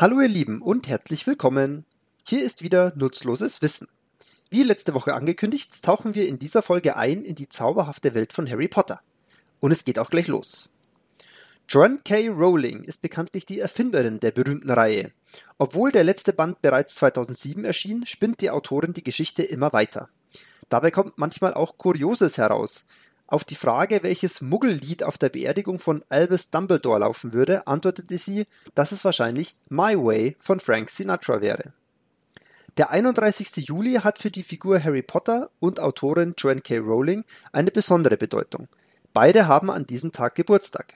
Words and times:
Hallo 0.00 0.18
ihr 0.22 0.28
Lieben 0.28 0.62
und 0.62 0.88
herzlich 0.88 1.26
willkommen. 1.26 1.84
Hier 2.26 2.42
ist 2.42 2.62
wieder 2.62 2.94
nutzloses 2.96 3.60
Wissen. 3.60 3.86
Wie 4.48 4.62
letzte 4.62 4.94
Woche 4.94 5.12
angekündigt, 5.12 5.82
tauchen 5.82 6.14
wir 6.14 6.26
in 6.26 6.38
dieser 6.38 6.62
Folge 6.62 6.96
ein 6.96 7.22
in 7.22 7.34
die 7.34 7.50
zauberhafte 7.50 8.14
Welt 8.14 8.32
von 8.32 8.48
Harry 8.48 8.66
Potter. 8.66 9.02
Und 9.60 9.72
es 9.72 9.84
geht 9.84 9.98
auch 9.98 10.08
gleich 10.08 10.26
los. 10.26 10.70
Joan 11.68 12.02
K. 12.02 12.28
Rowling 12.28 12.84
ist 12.84 13.02
bekanntlich 13.02 13.44
die 13.44 13.60
Erfinderin 13.60 14.20
der 14.20 14.30
berühmten 14.30 14.70
Reihe. 14.70 15.12
Obwohl 15.58 15.92
der 15.92 16.04
letzte 16.04 16.32
Band 16.32 16.62
bereits 16.62 16.94
2007 16.94 17.66
erschien, 17.66 18.06
spinnt 18.06 18.40
die 18.40 18.48
Autorin 18.50 18.94
die 18.94 19.04
Geschichte 19.04 19.42
immer 19.42 19.74
weiter. 19.74 20.08
Dabei 20.70 20.90
kommt 20.90 21.18
manchmal 21.18 21.52
auch 21.52 21.76
Kurioses 21.76 22.38
heraus, 22.38 22.86
auf 23.30 23.44
die 23.44 23.54
Frage, 23.54 24.02
welches 24.02 24.40
Muggellied 24.40 25.04
auf 25.04 25.16
der 25.16 25.28
Beerdigung 25.28 25.78
von 25.78 26.04
Albus 26.08 26.50
Dumbledore 26.50 27.00
laufen 27.00 27.32
würde, 27.32 27.66
antwortete 27.66 28.18
sie, 28.18 28.46
dass 28.74 28.92
es 28.92 29.04
wahrscheinlich 29.04 29.56
My 29.68 29.96
Way 29.96 30.36
von 30.40 30.60
Frank 30.60 30.90
Sinatra 30.90 31.40
wäre. 31.40 31.72
Der 32.76 32.90
31. 32.90 33.56
Juli 33.68 33.94
hat 33.94 34.18
für 34.18 34.30
die 34.30 34.42
Figur 34.42 34.82
Harry 34.82 35.02
Potter 35.02 35.50
und 35.60 35.80
Autorin 35.80 36.34
Joanne 36.36 36.60
K. 36.60 36.78
Rowling 36.78 37.24
eine 37.52 37.70
besondere 37.70 38.16
Bedeutung. 38.16 38.68
Beide 39.12 39.46
haben 39.46 39.70
an 39.70 39.86
diesem 39.86 40.12
Tag 40.12 40.34
Geburtstag. 40.34 40.94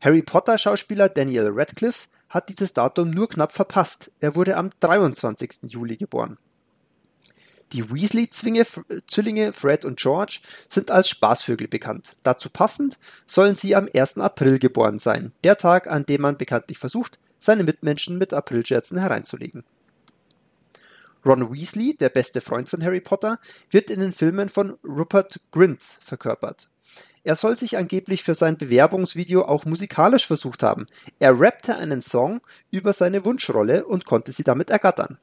Harry 0.00 0.22
Potter 0.22 0.58
Schauspieler 0.58 1.08
Daniel 1.08 1.50
Radcliffe 1.52 2.08
hat 2.28 2.48
dieses 2.48 2.72
Datum 2.72 3.10
nur 3.10 3.28
knapp 3.28 3.52
verpasst. 3.52 4.10
Er 4.20 4.34
wurde 4.34 4.56
am 4.56 4.70
23. 4.80 5.62
Juli 5.62 5.96
geboren. 5.96 6.36
Die 7.72 7.90
Weasley-Zwillinge 7.90 9.52
Fred 9.52 9.84
und 9.84 9.98
George 9.98 10.40
sind 10.68 10.90
als 10.90 11.08
Spaßvögel 11.08 11.66
bekannt. 11.68 12.14
Dazu 12.22 12.48
passend 12.50 12.98
sollen 13.26 13.56
sie 13.56 13.74
am 13.74 13.88
1. 13.92 14.18
April 14.18 14.58
geboren 14.58 14.98
sein, 14.98 15.32
der 15.42 15.56
Tag, 15.56 15.88
an 15.88 16.06
dem 16.06 16.22
man 16.22 16.36
bekanntlich 16.36 16.78
versucht, 16.78 17.18
seine 17.40 17.64
Mitmenschen 17.64 18.16
mit 18.18 18.32
Aprilscherzen 18.32 18.98
hereinzulegen. 18.98 19.64
Ron 21.24 21.52
Weasley, 21.52 21.96
der 21.96 22.10
beste 22.10 22.40
Freund 22.40 22.68
von 22.68 22.84
Harry 22.84 23.00
Potter, 23.00 23.38
wird 23.70 23.90
in 23.90 24.00
den 24.00 24.12
Filmen 24.12 24.48
von 24.48 24.76
Rupert 24.84 25.40
Grint 25.52 25.82
verkörpert. 25.82 26.68
Er 27.22 27.36
soll 27.36 27.56
sich 27.56 27.78
angeblich 27.78 28.22
für 28.22 28.34
sein 28.34 28.58
Bewerbungsvideo 28.58 29.46
auch 29.46 29.64
musikalisch 29.64 30.26
versucht 30.26 30.62
haben. 30.62 30.86
Er 31.18 31.40
rappte 31.40 31.76
einen 31.76 32.02
Song 32.02 32.42
über 32.70 32.92
seine 32.92 33.24
Wunschrolle 33.24 33.86
und 33.86 34.04
konnte 34.04 34.30
sie 34.30 34.44
damit 34.44 34.68
ergattern. 34.68 35.18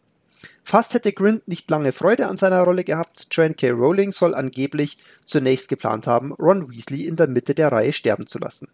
Fast 0.64 0.94
hätte 0.94 1.12
Grint 1.12 1.48
nicht 1.48 1.70
lange 1.70 1.92
Freude 1.92 2.28
an 2.28 2.38
seiner 2.38 2.62
Rolle 2.64 2.84
gehabt, 2.84 3.28
Joanne 3.32 3.56
K. 3.56 3.72
Rowling 3.72 4.12
soll 4.12 4.34
angeblich 4.34 4.98
zunächst 5.26 5.70
geplant 5.70 6.08
haben, 6.08 6.34
Ron 6.34 6.72
Weasley 6.72 7.06
in 7.06 7.16
der 7.16 7.28
Mitte 7.28 7.54
der 7.54 7.72
Reihe 7.72 7.94
sterben 7.94 8.28
zu 8.28 8.40
lassen. 8.40 8.68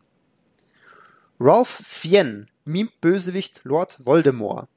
Ralph 1.40 1.82
Fiennes 1.84 2.48
mimt 2.66 3.00
Bösewicht 3.02 3.62
Lord 3.64 3.98
Voldemort. 4.04 4.68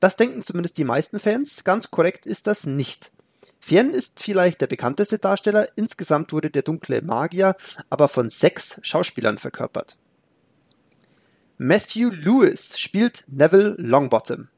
Das 0.00 0.16
denken 0.16 0.42
zumindest 0.42 0.78
die 0.78 0.84
meisten 0.84 1.20
Fans, 1.20 1.64
ganz 1.64 1.90
korrekt 1.90 2.26
ist 2.26 2.46
das 2.46 2.64
nicht. 2.64 3.12
Fiennes 3.58 3.96
ist 3.96 4.20
vielleicht 4.22 4.60
der 4.60 4.66
bekannteste 4.66 5.18
Darsteller, 5.18 5.68
insgesamt 5.76 6.32
wurde 6.32 6.50
der 6.50 6.62
dunkle 6.62 7.02
Magier 7.02 7.54
aber 7.90 8.08
von 8.08 8.30
sechs 8.30 8.78
Schauspielern 8.82 9.38
verkörpert. 9.38 9.98
Matthew 11.58 12.10
Lewis 12.10 12.78
spielt 12.78 13.24
Neville 13.28 13.74
Longbottom. 13.76 14.48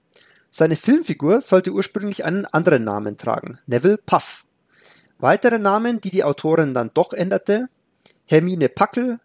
Seine 0.55 0.77
Filmfigur 0.77 1.41
sollte 1.41 1.72
ursprünglich 1.72 2.27
einen 2.27 2.45
anderen 2.45 2.84
Namen 2.84 3.17
tragen, 3.17 3.58
Neville 3.64 3.97
Puff. 3.97 4.45
Weitere 5.19 5.58
Namen, 5.58 6.03
die 6.03 6.11
die 6.11 6.25
Autorin 6.25 6.75
dann 6.75 6.91
doch 6.92 7.14
änderte, 7.14 7.70
Hermine 8.27 8.68
Puckle, 8.68 9.18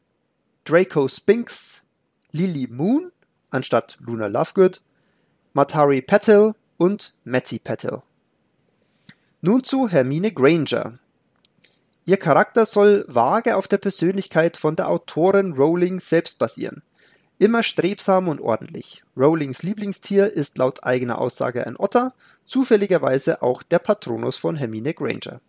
Draco 0.64 1.10
Spinks, 1.10 1.84
Lily 2.32 2.68
Moon 2.72 3.12
anstatt 3.50 3.98
Luna 4.00 4.28
Lovegood, 4.28 4.82
Matari 5.52 6.02
Patel 6.02 6.54
und 6.78 7.14
Matty 7.26 7.60
Patel. 7.60 8.04
Nun 9.42 9.66
zu 9.66 9.90
Hermine 9.90 10.32
Granger. 10.32 10.98
Ihr 12.06 12.18
Charakter 12.18 12.66
soll 12.66 13.04
vage 13.10 13.58
auf 13.58 13.68
der 13.68 13.80
Persönlichkeit 13.80 14.56
von 14.56 14.78
der 14.78 14.90
Autorin 14.90 15.52
Rowling 15.54 16.00
selbst 16.00 16.40
basieren. 16.40 16.84
Immer 17.40 17.62
strebsam 17.62 18.28
und 18.28 18.42
ordentlich. 18.42 19.04
Rowlings 19.16 19.62
Lieblingstier 19.62 20.34
ist 20.34 20.58
laut 20.58 20.84
eigener 20.84 21.20
Aussage 21.20 21.68
ein 21.68 21.78
Otter, 21.78 22.16
zufälligerweise 22.46 23.44
auch 23.44 23.62
der 23.62 23.78
Patronus 23.78 24.38
von 24.38 24.56
Hermine 24.56 24.96
Granger. 24.96 25.40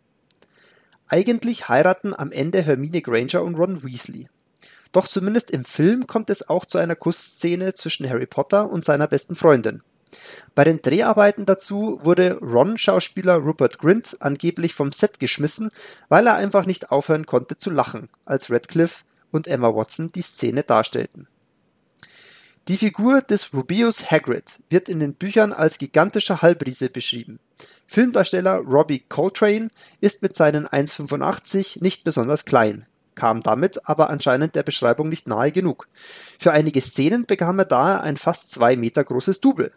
Eigentlich 1.07 1.71
heiraten 1.71 2.13
am 2.13 2.31
Ende 2.31 2.61
Hermine 2.61 3.01
Granger 3.01 3.43
und 3.43 3.55
Ron 3.55 3.83
Weasley. 3.83 4.29
Doch 4.93 5.09
zumindest 5.09 5.51
im 5.51 5.65
Film 5.65 6.07
kommt 6.07 6.29
es 6.29 6.51
auch 6.51 6.67
zu 6.67 6.77
einer 6.77 6.95
Kussszene 6.95 7.73
zwischen 7.73 8.09
Harry 8.09 8.27
Potter 8.27 8.71
und 8.71 8.85
seiner 8.85 9.07
besten 9.07 9.35
Freundin. 9.35 9.83
Bei 10.55 10.65
den 10.65 10.83
Dreharbeiten 10.83 11.47
dazu 11.47 12.01
wurde 12.03 12.39
Ron-Schauspieler 12.41 13.37
Rupert 13.37 13.79
Grint 13.79 14.19
angeblich 14.21 14.75
vom 14.75 14.93
Set 14.93 15.21
geschmissen, 15.21 15.71
weil 16.11 16.27
er 16.27 16.37
einfach 16.37 16.67
nicht 16.67 16.91
aufhören 16.91 17.25
konnte 17.25 17.57
zu 17.57 17.71
lachen, 17.71 18.11
als 18.27 18.51
Radcliffe 18.51 19.05
und 19.31 19.47
Emma 19.47 19.75
Watson 19.75 20.13
die 20.13 20.23
Szene 20.23 20.63
darstellten. 20.63 21.29
Die 22.69 22.77
Figur 22.77 23.23
des 23.23 23.55
Rubeus 23.55 24.11
Hagrid 24.11 24.61
wird 24.69 24.91
in 24.91 25.01
den 25.01 25.15
Büchern 25.15 25.55
als 25.55 25.79
gigantischer 25.79 26.43
Halbriese 26.43 26.91
beschrieben. 26.91 27.41
Filmdarsteller 27.87 28.57
Robbie 28.57 29.03
Coltrane 29.09 29.71
ist 30.03 30.21
mit 30.21 30.37
seinen 30.37 30.69
1,85 30.69 31.83
nicht 31.83 32.05
besonders 32.05 32.45
klein, 32.45 32.85
kam 33.15 33.43
damit 33.43 33.89
aber 33.89 34.11
anscheinend 34.11 34.55
der 34.55 34.65
Beschreibung 34.65 35.09
nicht 35.09 35.27
nahe 35.27 35.51
genug. 35.51 35.89
Für 36.39 36.53
einige 36.53 36.83
Szenen 36.83 37.25
bekam 37.25 37.59
er 37.59 37.65
daher 37.65 38.03
ein 38.03 38.19
fast 38.19 38.51
zwei 38.51 38.77
Meter 38.77 39.03
großes 39.03 39.41
Double. 39.41 39.73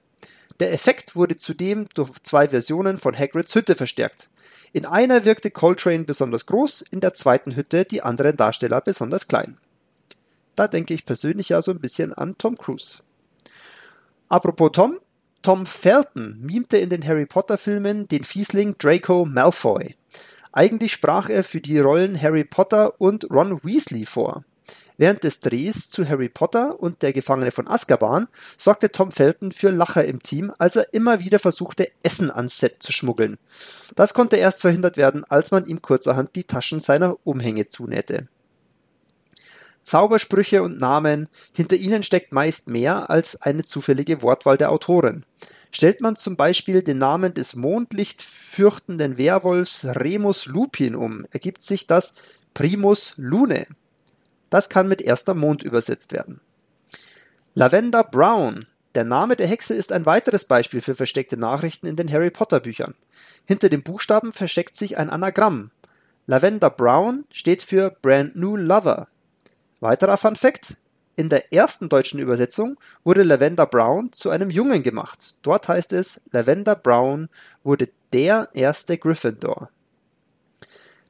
Der 0.59 0.73
Effekt 0.73 1.15
wurde 1.15 1.37
zudem 1.37 1.87
durch 1.93 2.11
zwei 2.23 2.49
Versionen 2.49 2.97
von 2.97 3.17
Hagrids 3.17 3.55
Hütte 3.55 3.75
verstärkt. 3.75 4.29
In 4.73 4.85
einer 4.85 5.23
wirkte 5.23 5.49
Coltrane 5.49 6.03
besonders 6.03 6.45
groß, 6.45 6.81
in 6.91 6.99
der 6.99 7.13
zweiten 7.13 7.55
Hütte 7.55 7.85
die 7.85 8.01
anderen 8.01 8.35
Darsteller 8.35 8.81
besonders 8.81 9.29
klein. 9.29 9.57
Da 10.61 10.67
denke 10.67 10.93
ich 10.93 11.05
persönlich 11.05 11.49
ja 11.49 11.59
so 11.59 11.71
ein 11.71 11.79
bisschen 11.79 12.13
an 12.13 12.37
Tom 12.37 12.55
Cruise. 12.55 12.99
Apropos 14.29 14.69
Tom, 14.71 14.99
Tom 15.41 15.65
Felton 15.65 16.37
mimte 16.39 16.77
in 16.77 16.91
den 16.91 17.03
Harry 17.03 17.25
Potter 17.25 17.57
Filmen 17.57 18.07
den 18.07 18.23
Fiesling 18.23 18.75
Draco 18.77 19.25
Malfoy. 19.25 19.95
Eigentlich 20.51 20.91
sprach 20.91 21.29
er 21.29 21.43
für 21.43 21.61
die 21.61 21.79
Rollen 21.79 22.21
Harry 22.21 22.43
Potter 22.43 22.93
und 23.01 23.31
Ron 23.31 23.59
Weasley 23.63 24.05
vor. 24.05 24.45
Während 24.97 25.23
des 25.23 25.39
Drehs 25.39 25.89
zu 25.89 26.07
Harry 26.07 26.29
Potter 26.29 26.79
und 26.79 27.01
der 27.01 27.13
Gefangene 27.13 27.49
von 27.49 27.67
Azkaban 27.67 28.27
sorgte 28.55 28.91
Tom 28.91 29.09
Felton 29.09 29.51
für 29.51 29.71
Lacher 29.71 30.05
im 30.05 30.21
Team, 30.21 30.53
als 30.59 30.75
er 30.75 30.93
immer 30.93 31.19
wieder 31.21 31.39
versuchte, 31.39 31.89
Essen 32.03 32.29
ans 32.29 32.59
Set 32.59 32.83
zu 32.83 32.91
schmuggeln. 32.91 33.39
Das 33.95 34.13
konnte 34.13 34.35
erst 34.35 34.61
verhindert 34.61 34.95
werden, 34.95 35.23
als 35.27 35.49
man 35.49 35.65
ihm 35.65 35.81
kurzerhand 35.81 36.35
die 36.35 36.43
Taschen 36.43 36.81
seiner 36.81 37.17
Umhänge 37.23 37.67
zunähte. 37.67 38.27
Zaubersprüche 39.83 40.63
und 40.63 40.79
Namen, 40.79 41.27
hinter 41.53 41.75
ihnen 41.75 42.03
steckt 42.03 42.31
meist 42.31 42.67
mehr 42.67 43.09
als 43.09 43.41
eine 43.41 43.63
zufällige 43.63 44.21
Wortwahl 44.21 44.57
der 44.57 44.71
Autorin. 44.71 45.25
Stellt 45.71 46.01
man 46.01 46.15
zum 46.17 46.35
Beispiel 46.35 46.81
den 46.81 46.97
Namen 46.97 47.33
des 47.33 47.55
Mondlicht 47.55 48.21
fürchtenden 48.21 49.17
Werwolfs 49.17 49.85
Remus 49.85 50.45
Lupin 50.45 50.95
um, 50.95 51.25
ergibt 51.31 51.63
sich 51.63 51.87
das 51.87 52.15
Primus 52.53 53.13
Lune. 53.17 53.67
Das 54.49 54.67
kann 54.67 54.87
mit 54.87 55.01
erster 55.01 55.33
Mond 55.33 55.63
übersetzt 55.63 56.11
werden. 56.11 56.41
Lavender 57.53 58.03
Brown. 58.03 58.67
Der 58.95 59.05
Name 59.05 59.37
der 59.37 59.47
Hexe 59.47 59.73
ist 59.73 59.93
ein 59.93 60.05
weiteres 60.05 60.43
Beispiel 60.43 60.81
für 60.81 60.95
versteckte 60.95 61.37
Nachrichten 61.37 61.87
in 61.87 61.95
den 61.95 62.11
Harry 62.11 62.29
Potter 62.29 62.59
Büchern. 62.59 62.93
Hinter 63.45 63.69
dem 63.69 63.83
Buchstaben 63.83 64.33
versteckt 64.33 64.75
sich 64.75 64.97
ein 64.97 65.09
Anagramm. 65.09 65.71
Lavender 66.27 66.69
Brown 66.69 67.23
steht 67.31 67.63
für 67.63 67.89
Brand 68.01 68.35
New 68.35 68.57
Lover. 68.57 69.07
Weiterer 69.81 70.17
Fun 70.17 70.35
Fact: 70.35 70.77
In 71.15 71.29
der 71.29 71.51
ersten 71.51 71.89
deutschen 71.89 72.19
Übersetzung 72.19 72.79
wurde 73.03 73.23
Lavender 73.23 73.65
Brown 73.65 74.13
zu 74.13 74.29
einem 74.29 74.51
Jungen 74.51 74.83
gemacht. 74.83 75.35
Dort 75.41 75.67
heißt 75.67 75.91
es, 75.93 76.21
Lavender 76.29 76.75
Brown 76.75 77.29
wurde 77.63 77.89
der 78.13 78.49
erste 78.53 78.99
Gryffindor. 78.99 79.71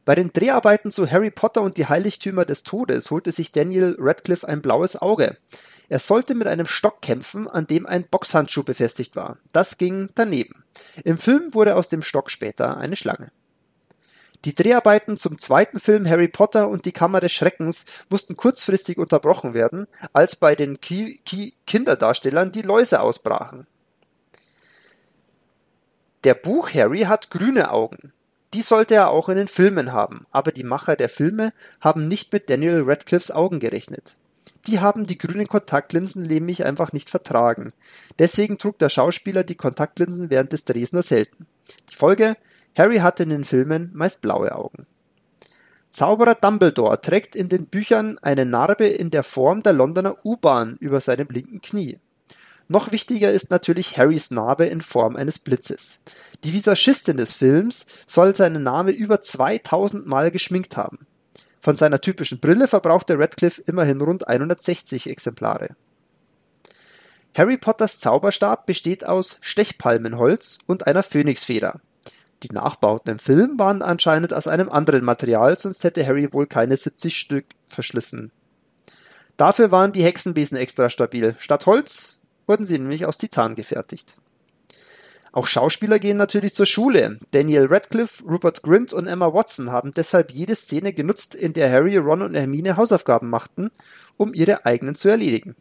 Bei 0.06 0.16
den 0.16 0.32
Dreharbeiten 0.32 0.90
zu 0.90 1.12
Harry 1.12 1.32
Potter 1.32 1.62
und 1.62 1.76
die 1.76 1.88
Heiligtümer 1.88 2.46
des 2.46 2.64
Todes 2.64 3.12
holte 3.12 3.34
sich 3.34 3.52
Daniel 3.52 3.98
Radcliffe 4.00 4.48
ein 4.48 4.62
blaues 4.62 4.96
Auge. 4.96 5.38
Er 5.90 6.00
sollte 6.00 6.34
mit 6.34 6.48
einem 6.48 6.66
Stock 6.66 7.02
kämpfen, 7.02 7.50
an 7.50 7.68
dem 7.68 7.86
ein 7.86 8.06
Boxhandschuh 8.06 8.64
befestigt 8.64 9.18
war. 9.18 9.38
Das 9.52 9.78
ging 9.78 10.08
daneben. 10.16 10.64
Im 11.04 11.18
Film 11.18 11.54
wurde 11.54 11.76
aus 11.76 11.90
dem 11.90 12.02
Stock 12.02 12.32
später 12.32 12.78
eine 12.78 12.96
Schlange. 12.96 13.34
Die 14.44 14.56
Dreharbeiten 14.56 15.18
zum 15.18 15.38
zweiten 15.38 15.80
Film 15.80 16.10
Harry 16.10 16.28
Potter 16.28 16.68
und 16.68 16.86
die 16.86 16.92
Kammer 16.92 17.20
des 17.20 17.32
Schreckens 17.32 17.86
mussten 18.10 18.36
kurzfristig 18.36 18.98
unterbrochen 18.98 19.54
werden, 19.54 19.88
als 20.14 20.36
bei 20.36 20.56
den 20.56 20.82
Ki 20.82 21.22
Ki 21.26 21.54
Kinderdarstellern 21.68 22.52
die 22.52 22.64
Läuse 22.64 23.02
ausbrachen. 23.02 23.68
Der 26.24 26.34
Buch 26.34 26.74
Harry 26.74 27.02
hat 27.02 27.30
grüne 27.30 27.72
Augen. 27.72 28.14
Die 28.54 28.62
sollte 28.62 28.96
er 28.96 29.10
auch 29.10 29.30
in 29.30 29.38
den 29.38 29.48
Filmen 29.48 29.94
haben, 29.94 30.26
aber 30.32 30.52
die 30.52 30.64
Macher 30.64 30.96
der 30.96 31.10
Filme 31.10 31.54
haben 31.80 32.08
nicht 32.08 32.34
mit 32.34 32.50
Daniel 32.50 32.84
Radcliffes 32.86 33.32
Augen 33.32 33.60
gerechnet. 33.60 34.18
die 34.68 34.80
haben 34.80 35.08
die 35.08 35.18
grünen 35.18 35.48
Kontaktlinsen 35.48 36.28
nämlich 36.28 36.66
einfach 36.66 36.94
nicht 36.94 37.10
vertragen. 37.10 37.74
Deswegen 38.20 38.58
trug 38.58 38.78
der 38.80 38.90
Schauspieler 38.90 39.44
die 39.44 39.56
Kontaktlinsen 39.56 40.30
während 40.30 40.52
des 40.52 40.66
Drehs 40.66 40.94
nur 40.94 41.04
selten. 41.04 41.48
Die 41.92 41.96
Folge? 41.96 42.36
Harry 42.76 42.98
hatte 42.98 43.24
in 43.24 43.30
den 43.30 43.46
Filmen 43.46 43.92
meist 43.94 44.22
blaue 44.22 44.56
Augen. 44.56 44.86
Zauberer 45.90 46.36
Dumbledore 46.36 47.02
trägt 47.02 47.36
in 47.36 47.50
den 47.50 47.66
Büchern 47.66 48.18
eine 48.22 48.46
Narbe 48.46 48.86
in 48.86 49.12
der 49.12 49.24
Form 49.24 49.62
der 49.62 49.74
Londoner 49.74 50.26
U-Bahn 50.26 50.78
über 50.80 51.02
seinem 51.02 51.28
linken 51.30 51.62
Knie. 51.62 52.00
Noch 52.70 52.94
wichtiger 52.94 53.34
ist 53.34 53.52
natürlich 53.52 53.98
Harrys 53.98 54.32
Narbe 54.32 54.66
in 54.66 54.80
Form 54.80 55.18
eines 55.18 55.40
Blitzes. 55.40 56.00
Die 56.46 56.54
Visagistin 56.54 57.18
des 57.18 57.34
Films 57.34 57.86
soll 58.06 58.34
seinen 58.34 58.64
Name 58.64 58.92
über 58.92 59.20
2000 59.20 60.08
Mal 60.08 60.32
geschminkt 60.32 60.78
haben. 60.78 61.00
Von 61.60 61.76
seiner 61.76 62.00
typischen 62.00 62.40
Brille 62.40 62.70
verbrauchte 62.70 63.20
Radcliffe 63.20 63.62
immerhin 63.68 64.00
rund 64.00 64.30
160 64.30 65.10
Exemplare. 65.10 65.76
Harry 67.36 67.58
Potters 67.58 68.00
Zauberstab 68.00 68.66
besteht 68.66 69.06
aus 69.06 69.38
Stechpalmenholz 69.42 70.60
und 70.66 70.88
einer 70.88 71.04
Phönixfeder. 71.04 71.82
Die 72.44 72.54
Nachbauten 72.54 73.12
im 73.12 73.20
Film 73.20 73.60
waren 73.60 73.82
anscheinend 73.84 74.34
aus 74.34 74.48
einem 74.48 74.70
anderen 74.70 75.04
Material, 75.06 75.58
sonst 75.60 75.84
hätte 75.84 76.06
Harry 76.06 76.34
wohl 76.34 76.48
keine 76.48 76.76
70 76.76 77.18
Stück 77.18 77.46
verschlissen. 77.68 78.32
Dafür 79.38 79.72
waren 79.72 79.92
die 79.92 80.04
Hexenbesen 80.04 80.58
extra 80.58 80.90
stabil. 80.90 81.36
Statt 81.40 81.66
Holz 81.66 82.20
wurden 82.48 82.66
sie 82.66 82.80
nämlich 82.80 83.06
aus 83.06 83.18
Titan 83.18 83.56
gefertigt. 83.56 84.18
Auch 85.34 85.48
Schauspieler 85.48 86.00
gehen 86.00 86.18
natürlich 86.18 86.54
zur 86.54 86.66
Schule. 86.66 87.18
Daniel 87.32 87.68
Radcliffe, 87.68 88.24
Rupert 88.26 88.64
Grint 88.64 88.92
und 88.92 89.08
Emma 89.08 89.34
Watson 89.34 89.72
haben 89.72 89.94
deshalb 89.94 90.32
jede 90.32 90.56
Szene 90.56 90.92
genutzt, 90.94 91.36
in 91.36 91.54
der 91.54 91.72
Harry, 91.72 91.96
Ron 91.98 92.22
und 92.22 92.36
Hermine 92.36 92.76
Hausaufgaben 92.76 93.30
machten, 93.30 93.72
um 94.18 94.34
ihre 94.34 94.66
eigenen 94.66 94.96
zu 94.96 95.08
erledigen. 95.08 95.56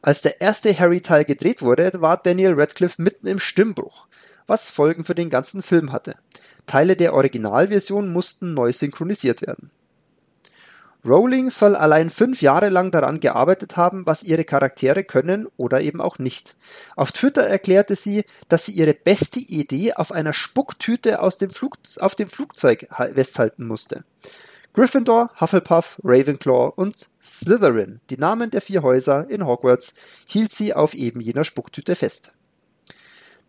Als 0.00 0.22
der 0.22 0.40
erste 0.40 0.76
Harry-Teil 0.76 1.24
gedreht 1.24 1.62
wurde, 1.62 1.92
war 2.00 2.16
Daniel 2.16 2.54
Radcliffe 2.54 3.02
mitten 3.02 3.26
im 3.26 3.38
Stimmbruch 3.38 4.06
was 4.52 4.68
Folgen 4.68 5.02
für 5.02 5.14
den 5.14 5.30
ganzen 5.30 5.62
Film 5.62 5.92
hatte. 5.92 6.14
Teile 6.66 6.94
der 6.94 7.14
Originalversion 7.14 8.12
mussten 8.12 8.52
neu 8.52 8.70
synchronisiert 8.70 9.40
werden. 9.40 9.70
Rowling 11.06 11.48
soll 11.48 11.74
allein 11.74 12.10
fünf 12.10 12.42
Jahre 12.42 12.68
lang 12.68 12.90
daran 12.90 13.18
gearbeitet 13.18 13.78
haben, 13.78 14.04
was 14.04 14.22
ihre 14.22 14.44
Charaktere 14.44 15.04
können 15.04 15.48
oder 15.56 15.80
eben 15.80 16.02
auch 16.02 16.18
nicht. 16.18 16.56
Auf 16.96 17.12
Twitter 17.12 17.44
erklärte 17.44 17.96
sie, 17.96 18.24
dass 18.50 18.66
sie 18.66 18.72
ihre 18.72 18.92
beste 18.92 19.40
Idee 19.40 19.94
auf 19.94 20.12
einer 20.12 20.34
Spucktüte 20.34 21.20
aus 21.22 21.38
dem 21.38 21.48
Flug, 21.48 21.78
auf 21.98 22.14
dem 22.14 22.28
Flugzeug 22.28 22.86
festhalten 23.14 23.66
musste. 23.66 24.04
Gryffindor, 24.74 25.30
Hufflepuff, 25.40 25.98
Ravenclaw 26.04 26.74
und 26.76 27.08
Slytherin, 27.22 28.00
die 28.10 28.18
Namen 28.18 28.50
der 28.50 28.60
vier 28.60 28.82
Häuser 28.82 29.28
in 29.30 29.46
Hogwarts, 29.46 29.94
hielt 30.26 30.52
sie 30.52 30.74
auf 30.74 30.92
eben 30.92 31.20
jener 31.20 31.44
Spucktüte 31.44 31.96
fest. 31.96 32.32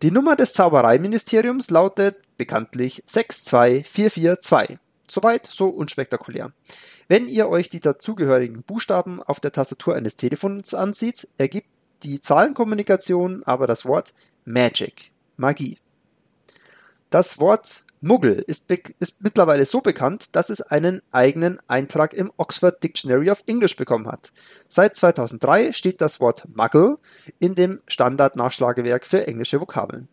Die 0.02 0.12
Nummer 0.12 0.36
des 0.36 0.54
Zaubereiministeriums 0.54 1.70
lautet 1.70 2.18
bekanntlich 2.38 3.04
62442. 3.06 4.78
Soweit 5.10 5.48
so 5.48 5.68
unspektakulär. 5.68 6.52
Wenn 7.08 7.28
ihr 7.28 7.48
euch 7.50 7.70
die 7.70 7.80
dazugehörigen 7.80 8.64
Buchstaben 8.64 9.22
auf 9.22 9.40
der 9.40 9.52
Tastatur 9.52 9.96
eines 9.96 10.16
Telefons 10.16 10.74
ansieht, 10.74 11.28
ergibt 11.38 11.68
die 12.04 12.20
Zahlenkommunikation 12.20 13.44
aber 13.44 13.68
das 13.68 13.86
Wort 13.86 14.14
Magic, 14.46 15.12
Magie. 15.38 15.78
Das 17.10 17.40
Wort 17.40 17.86
Muggel 18.04 18.44
ist, 18.48 18.70
ist, 18.70 19.22
mittlerweile 19.22 19.66
so 19.66 19.80
bekannt, 19.80 20.36
dass 20.36 20.50
es 20.50 20.62
einen 20.62 21.02
eigenen 21.12 21.60
Eintrag 21.70 22.14
im 22.14 22.34
Oxford 22.36 22.84
Dictionary 22.84 23.32
of 23.32 23.44
English 23.48 23.78
bekommen 23.78 24.08
hat. 24.08 24.34
Seit 24.68 24.98
2003 24.98 25.72
steht 25.72 26.02
das 26.02 26.20
Wort 26.20 26.44
Muggle 26.54 26.98
in 27.40 27.56
dem 27.56 27.80
Standardnachschlagewerk 27.88 29.06
für 29.06 29.26
englische 29.26 29.62
Vokabeln. 29.62 30.10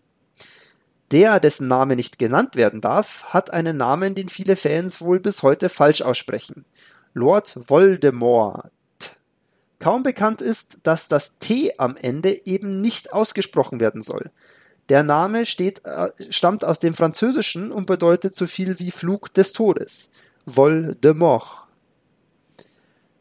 Der, 1.10 1.40
dessen 1.40 1.66
Name 1.66 1.96
nicht 1.96 2.20
genannt 2.20 2.54
werden 2.54 2.80
darf, 2.80 3.24
hat 3.24 3.52
einen 3.52 3.76
Namen, 3.76 4.14
den 4.14 4.28
viele 4.28 4.54
Fans 4.54 5.00
wohl 5.00 5.18
bis 5.18 5.42
heute 5.42 5.68
falsch 5.68 6.02
aussprechen. 6.02 6.64
Lord 7.12 7.58
Voldemort. 7.68 8.70
Kaum 9.80 10.04
bekannt 10.04 10.42
ist, 10.42 10.78
dass 10.84 11.08
das 11.08 11.40
T 11.40 11.72
am 11.78 11.96
Ende 11.96 12.46
eben 12.46 12.80
nicht 12.80 13.12
ausgesprochen 13.12 13.80
werden 13.80 14.02
soll. 14.02 14.30
Der 14.90 15.04
Name 15.04 15.46
steht, 15.46 15.84
äh, 15.84 16.10
stammt 16.30 16.64
aus 16.64 16.80
dem 16.80 16.94
Französischen 16.94 17.70
und 17.70 17.86
bedeutet 17.86 18.34
so 18.34 18.46
viel 18.46 18.80
wie 18.80 18.90
Flug 18.90 19.32
des 19.32 19.52
Todes. 19.52 20.10
Vol 20.46 20.96
de 20.96 21.14
mort. 21.14 21.68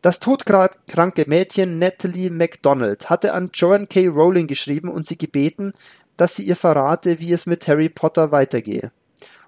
Das 0.01 0.19
todkranke 0.19 1.25
Mädchen 1.27 1.77
Natalie 1.77 2.31
MacDonald 2.31 3.11
hatte 3.11 3.33
an 3.33 3.51
Joanne 3.53 3.85
K. 3.85 4.07
Rowling 4.07 4.47
geschrieben 4.47 4.89
und 4.89 5.05
sie 5.05 5.17
gebeten, 5.17 5.73
dass 6.17 6.35
sie 6.35 6.43
ihr 6.43 6.55
verrate, 6.55 7.19
wie 7.19 7.33
es 7.33 7.45
mit 7.45 7.67
Harry 7.67 7.89
Potter 7.89 8.31
weitergehe. 8.31 8.91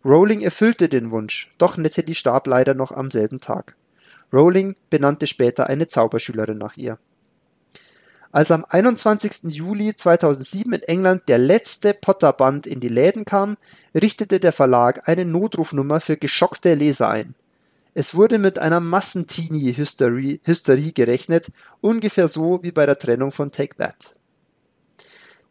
Rowling 0.06 0.42
erfüllte 0.42 0.90
den 0.90 1.10
Wunsch, 1.10 1.52
doch 1.58 1.76
Natalie 1.76 2.14
starb 2.14 2.46
leider 2.46 2.76
noch 2.76 2.92
am 2.92 3.10
selben 3.10 3.40
Tag. 3.40 3.76
Rowling 4.32 4.76
benannte 4.92 5.26
später 5.26 5.68
eine 5.68 5.88
Zauberschülerin 5.88 6.60
nach 6.60 6.78
ihr. 6.78 7.00
Als 8.33 8.50
am 8.50 8.66
21. 8.68 9.44
Juli 9.44 9.94
2007 9.94 10.72
in 10.72 10.83
England 10.83 11.24
der 11.28 11.38
letzte 11.38 11.94
Potter-Band 11.94 12.66
in 12.66 12.80
die 12.80 12.88
Läden 12.88 13.25
kam, 13.25 13.57
richtete 13.94 14.39
der 14.39 14.54
Verlag 14.54 15.10
eine 15.10 15.25
Notrufnummer 15.25 16.00
für 16.00 16.16
geschockte 16.16 16.74
Leser 16.74 17.10
ein. 17.10 17.36
Es 17.94 18.16
wurde 18.16 18.39
mit 18.39 18.57
einer 18.57 18.80
Massenteenie-Hysterie 18.80 20.94
gerechnet, 20.94 21.51
ungefähr 21.81 22.30
so 22.30 22.63
wie 22.63 22.72
bei 22.72 22.86
der 22.86 22.98
Trennung 22.98 23.33
von 23.33 23.51
Take 23.51 23.75
That. 23.75 24.16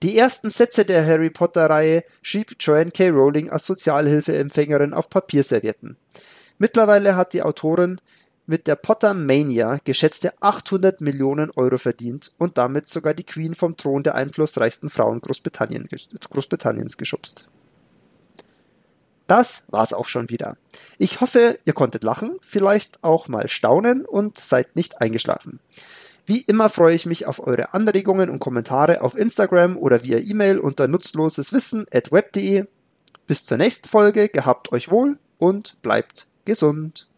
Die 0.03 0.17
ersten 0.17 0.49
Sätze 0.49 0.87
der 0.87 1.07
Harry 1.07 1.29
Potter-Reihe 1.29 2.05
schrieb 2.23 2.57
Joanne 2.59 2.93
K. 2.93 3.11
Rowling 3.11 3.51
als 3.51 3.67
Sozialhilfeempfängerin 3.67 4.95
auf 4.95 5.11
Papierservietten. 5.11 5.99
Mittlerweile 6.57 7.17
hat 7.17 7.35
die 7.35 7.43
Autorin 7.43 8.01
mit 8.51 8.67
der 8.67 8.75
Potter 8.75 9.15
Mania 9.15 9.79
geschätzte 9.85 10.33
800 10.43 11.01
Millionen 11.03 11.53
Euro 11.53 11.79
verdient 11.79 12.33
und 12.37 12.59
damit 12.59 12.89
sogar 12.89 13.15
die 13.15 13.23
Queen 13.23 13.55
vom 13.55 13.77
Thron 13.77 14.03
der 14.03 14.17
einflussreichsten 14.17 14.91
Frauen 14.91 15.21
Großbritannien, 15.21 15.89
Großbritanniens 16.31 16.97
geschubst. 16.97 17.47
Das 19.29 19.67
war's 19.69 19.93
auch 19.93 20.09
schon 20.09 20.31
wieder. 20.31 20.57
Ich 20.99 21.21
hoffe, 21.21 21.61
ihr 21.65 21.75
konntet 21.75 22.03
lachen, 22.03 22.39
vielleicht 22.41 23.05
auch 23.05 23.29
mal 23.29 23.47
staunen 23.47 24.05
und 24.05 24.39
seid 24.41 24.75
nicht 24.75 25.01
eingeschlafen. 25.01 25.61
Wie 26.27 26.41
immer 26.41 26.69
freue 26.69 26.97
ich 26.97 27.07
mich 27.07 27.27
auf 27.27 27.39
eure 27.47 27.73
Anregungen 27.73 28.31
und 28.31 28.41
Kommentare 28.41 29.03
auf 29.03 29.17
Instagram 29.17 29.77
oder 29.77 30.03
via 30.03 30.19
E-Mail 30.19 30.59
unter 30.59 30.89
nutzloseswissen@web.de. 30.89 32.65
Bis 33.29 33.45
zur 33.45 33.59
nächsten 33.59 33.87
Folge, 33.89 34.29
gehabt 34.29 34.73
euch 34.73 34.91
wohl 34.91 35.19
und 35.39 35.81
bleibt 35.83 36.27
gesund. 36.45 37.10